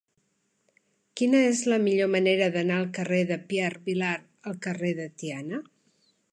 Quina 1.21 1.41
és 1.49 1.61
la 1.73 1.77
millor 1.83 2.09
manera 2.15 2.49
d'anar 2.57 2.79
del 2.81 2.89
carrer 2.97 3.21
de 3.35 3.39
Pierre 3.53 3.85
Vilar 3.91 4.17
al 4.53 4.59
carrer 4.67 4.97
de 5.05 5.09
Tiana? 5.23 5.65